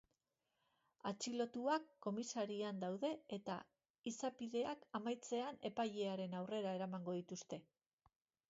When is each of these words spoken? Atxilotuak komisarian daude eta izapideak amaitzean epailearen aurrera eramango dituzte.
Atxilotuak 1.09 1.83
komisarian 2.05 2.81
daude 2.85 3.11
eta 3.37 3.59
izapideak 4.13 4.89
amaitzean 5.01 5.63
epailearen 5.73 6.35
aurrera 6.41 6.73
eramango 6.81 7.17
dituzte. 7.21 7.63